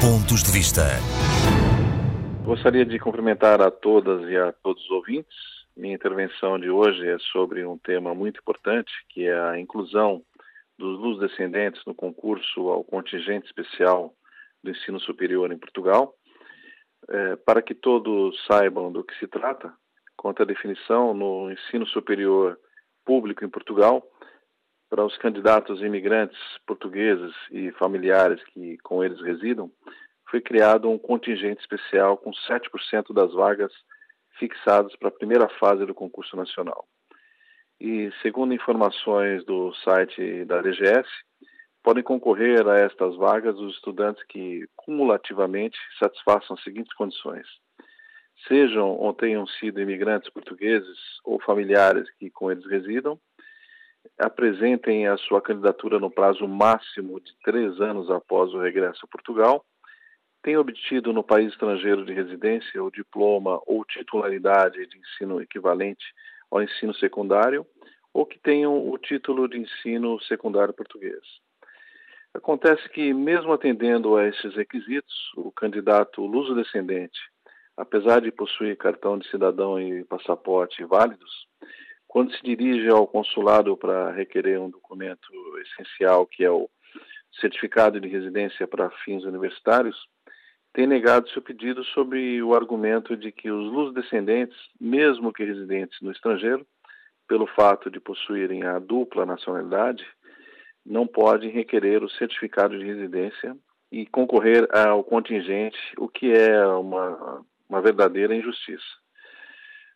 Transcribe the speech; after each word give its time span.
Pontos 0.00 0.42
de 0.42 0.50
Vista. 0.50 0.82
Gostaria 2.42 2.86
de 2.86 2.98
cumprimentar 2.98 3.60
a 3.60 3.70
todas 3.70 4.26
e 4.30 4.34
a 4.34 4.50
todos 4.50 4.82
os 4.84 4.90
ouvintes. 4.90 5.36
Minha 5.76 5.94
intervenção 5.94 6.58
de 6.58 6.70
hoje 6.70 7.06
é 7.06 7.18
sobre 7.18 7.66
um 7.66 7.76
tema 7.76 8.14
muito 8.14 8.40
importante, 8.40 8.90
que 9.10 9.26
é 9.26 9.38
a 9.38 9.60
inclusão 9.60 10.22
dos 10.78 10.98
luz 10.98 11.18
descendentes 11.20 11.84
no 11.84 11.94
concurso 11.94 12.68
ao 12.68 12.82
contingente 12.82 13.44
especial 13.44 14.14
do 14.64 14.70
ensino 14.70 14.98
superior 15.00 15.52
em 15.52 15.58
Portugal. 15.58 16.14
É, 17.06 17.36
para 17.36 17.60
que 17.60 17.74
todos 17.74 18.42
saibam 18.46 18.90
do 18.90 19.04
que 19.04 19.14
se 19.18 19.26
trata, 19.26 19.70
quanto 20.16 20.42
à 20.42 20.46
definição 20.46 21.12
no 21.12 21.52
ensino 21.52 21.86
superior 21.86 22.58
público 23.04 23.44
em 23.44 23.50
Portugal, 23.50 24.02
para 24.90 25.06
os 25.06 25.16
candidatos 25.18 25.80
imigrantes 25.80 26.38
portugueses 26.66 27.32
e 27.52 27.70
familiares 27.72 28.42
que 28.52 28.76
com 28.78 29.04
eles 29.04 29.22
residam, 29.22 29.70
foi 30.28 30.40
criado 30.40 30.90
um 30.90 30.98
contingente 30.98 31.60
especial 31.60 32.16
com 32.16 32.32
7% 32.32 33.14
das 33.14 33.32
vagas 33.32 33.72
fixadas 34.36 34.94
para 34.96 35.08
a 35.08 35.12
primeira 35.12 35.48
fase 35.60 35.86
do 35.86 35.94
concurso 35.94 36.36
nacional. 36.36 36.86
E, 37.80 38.10
segundo 38.20 38.52
informações 38.52 39.44
do 39.44 39.72
site 39.76 40.44
da 40.44 40.60
DGS, 40.60 41.08
podem 41.82 42.02
concorrer 42.02 42.66
a 42.68 42.78
estas 42.78 43.16
vagas 43.16 43.56
os 43.58 43.74
estudantes 43.74 44.22
que 44.24 44.66
cumulativamente 44.76 45.78
satisfaçam 45.98 46.56
as 46.56 46.62
seguintes 46.62 46.92
condições: 46.94 47.46
sejam 48.46 48.90
ou 48.90 49.14
tenham 49.14 49.46
sido 49.46 49.80
imigrantes 49.80 50.30
portugueses 50.30 50.98
ou 51.24 51.40
familiares 51.40 52.10
que 52.18 52.28
com 52.30 52.50
eles 52.50 52.66
residam, 52.66 53.18
apresentem 54.20 55.06
a 55.06 55.16
sua 55.16 55.40
candidatura 55.40 55.98
no 55.98 56.10
prazo 56.10 56.46
máximo 56.46 57.20
de 57.20 57.32
três 57.42 57.80
anos 57.80 58.10
após 58.10 58.52
o 58.52 58.60
regresso 58.60 59.00
a 59.04 59.08
Portugal, 59.08 59.64
tenham 60.42 60.60
obtido 60.60 61.12
no 61.12 61.22
país 61.22 61.52
estrangeiro 61.52 62.04
de 62.04 62.12
residência 62.12 62.82
o 62.82 62.90
diploma 62.90 63.60
ou 63.66 63.84
titularidade 63.84 64.86
de 64.86 64.98
ensino 64.98 65.40
equivalente 65.40 66.04
ao 66.50 66.62
ensino 66.62 66.94
secundário 66.94 67.66
ou 68.12 68.26
que 68.26 68.38
tenham 68.38 68.88
o 68.90 68.98
título 68.98 69.48
de 69.48 69.58
ensino 69.58 70.20
secundário 70.22 70.74
português. 70.74 71.20
Acontece 72.34 72.88
que, 72.90 73.12
mesmo 73.12 73.52
atendendo 73.52 74.16
a 74.16 74.26
esses 74.26 74.54
requisitos, 74.54 75.32
o 75.36 75.50
candidato 75.50 76.24
luso-descendente, 76.24 77.18
apesar 77.76 78.20
de 78.20 78.30
possuir 78.30 78.76
cartão 78.76 79.18
de 79.18 79.28
cidadão 79.28 79.80
e 79.80 80.04
passaporte 80.04 80.84
válidos, 80.84 81.49
quando 82.10 82.34
se 82.34 82.42
dirige 82.42 82.88
ao 82.88 83.06
consulado 83.06 83.76
para 83.76 84.10
requerer 84.10 84.60
um 84.60 84.68
documento 84.68 85.28
essencial, 85.58 86.26
que 86.26 86.44
é 86.44 86.50
o 86.50 86.68
certificado 87.40 88.00
de 88.00 88.08
residência 88.08 88.66
para 88.66 88.90
fins 89.04 89.22
universitários, 89.22 89.96
tem 90.72 90.88
negado 90.88 91.30
seu 91.30 91.40
pedido 91.40 91.84
sob 91.84 92.42
o 92.42 92.52
argumento 92.52 93.16
de 93.16 93.30
que 93.30 93.48
os 93.48 93.72
luso-descendentes, 93.72 94.58
mesmo 94.80 95.32
que 95.32 95.44
residentes 95.44 96.00
no 96.02 96.10
estrangeiro, 96.10 96.66
pelo 97.28 97.46
fato 97.46 97.88
de 97.88 98.00
possuírem 98.00 98.64
a 98.64 98.80
dupla 98.80 99.24
nacionalidade, 99.24 100.04
não 100.84 101.06
podem 101.06 101.50
requerer 101.50 102.02
o 102.02 102.10
certificado 102.10 102.76
de 102.76 102.84
residência 102.84 103.56
e 103.92 104.04
concorrer 104.04 104.66
ao 104.76 105.04
contingente, 105.04 105.78
o 105.96 106.08
que 106.08 106.32
é 106.32 106.66
uma, 106.66 107.44
uma 107.68 107.80
verdadeira 107.80 108.34
injustiça. 108.34 108.98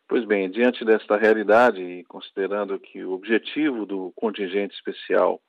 Pois 0.07 0.23
bem, 0.23 0.49
diante 0.51 0.85
desta 0.85 1.17
realidade 1.17 1.81
e 1.81 2.03
considerando 2.03 2.77
que 2.79 3.03
o 3.03 3.11
objetivo 3.11 3.87
do 3.87 4.13
contingente 4.15 4.75
especial 4.75 5.41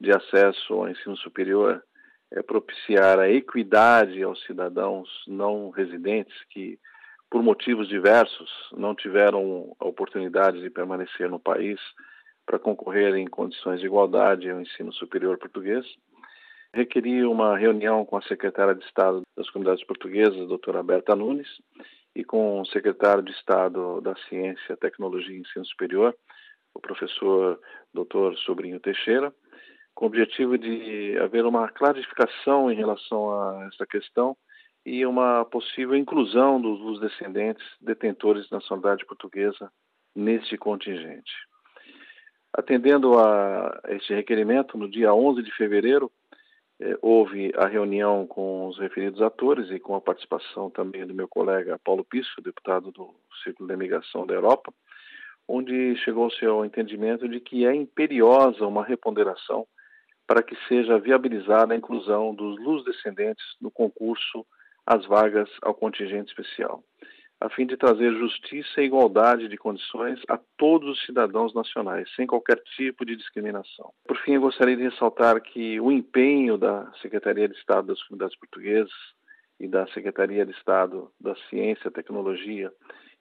de 0.00 0.12
acesso 0.12 0.72
ao 0.74 0.88
ensino 0.88 1.16
superior 1.16 1.82
é 2.32 2.42
propiciar 2.42 3.18
a 3.18 3.28
equidade 3.28 4.22
aos 4.22 4.40
cidadãos 4.44 5.08
não 5.26 5.70
residentes 5.70 6.34
que, 6.50 6.78
por 7.28 7.42
motivos 7.42 7.88
diversos, 7.88 8.50
não 8.72 8.94
tiveram 8.94 9.74
a 9.80 9.86
oportunidade 9.86 10.60
de 10.60 10.70
permanecer 10.70 11.28
no 11.28 11.40
país 11.40 11.80
para 12.46 12.58
concorrer 12.58 13.16
em 13.16 13.26
condições 13.26 13.80
de 13.80 13.86
igualdade 13.86 14.48
ao 14.48 14.60
ensino 14.60 14.92
superior 14.92 15.38
português, 15.38 15.84
requeri 16.72 17.24
uma 17.24 17.56
reunião 17.56 18.04
com 18.04 18.16
a 18.16 18.22
secretária 18.22 18.74
de 18.74 18.84
Estado 18.84 19.22
das 19.36 19.50
Comunidades 19.50 19.84
Portuguesas, 19.84 20.48
doutora 20.48 20.82
Berta 20.82 21.16
Nunes, 21.16 21.48
e 22.14 22.24
com 22.24 22.60
o 22.60 22.66
secretário 22.66 23.22
de 23.22 23.32
Estado 23.32 24.00
da 24.00 24.14
Ciência, 24.28 24.76
Tecnologia 24.76 25.36
e 25.36 25.40
Ensino 25.40 25.64
Superior, 25.66 26.14
o 26.74 26.80
professor 26.80 27.60
Dr. 27.92 28.36
Sobrinho 28.44 28.80
Teixeira, 28.80 29.32
com 29.94 30.06
o 30.06 30.08
objetivo 30.08 30.58
de 30.58 31.16
haver 31.18 31.44
uma 31.44 31.68
clarificação 31.68 32.70
em 32.70 32.74
relação 32.74 33.30
a 33.30 33.68
essa 33.72 33.86
questão 33.86 34.36
e 34.84 35.06
uma 35.06 35.44
possível 35.44 35.96
inclusão 35.96 36.60
dos 36.60 37.00
descendentes 37.00 37.64
detentores 37.80 38.46
de 38.46 38.52
nacionalidade 38.52 39.06
portuguesa 39.06 39.70
neste 40.14 40.58
contingente. 40.58 41.32
Atendendo 42.52 43.18
a 43.18 43.80
este 43.88 44.14
requerimento, 44.14 44.78
no 44.78 44.88
dia 44.88 45.12
11 45.12 45.42
de 45.42 45.50
fevereiro, 45.56 46.10
houve 47.00 47.52
a 47.56 47.66
reunião 47.66 48.26
com 48.26 48.66
os 48.66 48.78
referidos 48.78 49.22
atores 49.22 49.70
e 49.70 49.78
com 49.78 49.94
a 49.94 50.00
participação 50.00 50.70
também 50.70 51.06
do 51.06 51.14
meu 51.14 51.28
colega 51.28 51.80
Paulo 51.84 52.04
Pisso, 52.04 52.40
deputado 52.42 52.90
do 52.90 53.14
Círculo 53.42 53.68
de 53.68 53.74
Imigração 53.74 54.26
da 54.26 54.34
Europa, 54.34 54.72
onde 55.48 55.96
chegou-se 55.96 56.44
ao 56.44 56.64
entendimento 56.64 57.28
de 57.28 57.40
que 57.40 57.66
é 57.66 57.74
imperiosa 57.74 58.66
uma 58.66 58.84
reponderação 58.84 59.66
para 60.26 60.42
que 60.42 60.56
seja 60.68 60.98
viabilizada 60.98 61.74
a 61.74 61.76
inclusão 61.76 62.34
dos 62.34 62.58
luz-descendentes 62.62 63.44
no 63.60 63.70
concurso 63.70 64.46
às 64.86 65.04
vagas 65.06 65.50
ao 65.62 65.74
contingente 65.74 66.28
especial 66.28 66.82
a 67.44 67.50
fim 67.50 67.66
de 67.66 67.76
trazer 67.76 68.10
justiça 68.14 68.80
e 68.80 68.86
igualdade 68.86 69.48
de 69.48 69.58
condições 69.58 70.18
a 70.30 70.38
todos 70.56 70.88
os 70.88 71.04
cidadãos 71.04 71.52
nacionais, 71.52 72.08
sem 72.16 72.26
qualquer 72.26 72.56
tipo 72.74 73.04
de 73.04 73.14
discriminação. 73.14 73.92
Por 74.08 74.16
fim, 74.16 74.32
eu 74.32 74.40
gostaria 74.40 74.74
de 74.74 74.84
ressaltar 74.84 75.38
que 75.42 75.78
o 75.78 75.92
empenho 75.92 76.56
da 76.56 76.90
Secretaria 77.02 77.46
de 77.46 77.54
Estado 77.54 77.88
das 77.88 78.02
Comunidades 78.04 78.38
Portuguesas 78.38 78.94
e 79.60 79.68
da 79.68 79.86
Secretaria 79.88 80.46
de 80.46 80.52
Estado 80.52 81.10
da 81.20 81.36
Ciência, 81.50 81.90
Tecnologia 81.90 82.72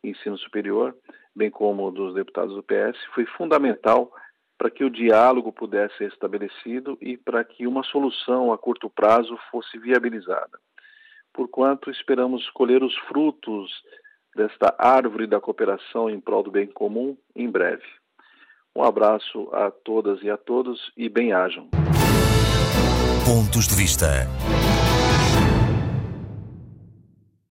e 0.02 0.12
Ensino 0.12 0.38
Superior, 0.38 0.96
bem 1.36 1.52
como 1.52 1.92
dos 1.92 2.16
deputados 2.16 2.56
do 2.56 2.64
PS, 2.64 2.98
foi 3.14 3.26
fundamental 3.26 4.10
para 4.58 4.72
que 4.72 4.86
o 4.86 4.90
diálogo 4.90 5.52
pudesse 5.52 5.98
ser 5.98 6.08
estabelecido 6.08 6.98
e 7.02 7.18
para 7.18 7.44
que 7.44 7.68
uma 7.68 7.84
solução 7.84 8.54
a 8.54 8.58
curto 8.58 8.90
prazo 8.90 9.38
fosse 9.52 9.78
viabilizada. 9.78 10.58
Porquanto 11.34 11.92
esperamos 11.92 12.50
colher 12.52 12.84
os 12.84 12.96
frutos 13.00 13.70
desta 14.36 14.74
árvore 14.78 15.28
da 15.28 15.40
cooperação 15.40 16.10
em 16.10 16.20
prol 16.20 16.44
do 16.44 16.52
bem 16.52 16.68
comum 16.68 17.18
em 17.36 17.50
breve. 17.50 17.84
Um 18.76 18.84
abraço 18.84 19.50
a 19.54 19.70
todas 19.70 20.22
e 20.24 20.30
a 20.30 20.38
todos 20.38 20.92
e 20.98 21.08
bem-ajam. 21.08 21.70
Pontos 23.26 23.68
de 23.68 23.76
vista. 23.76 24.28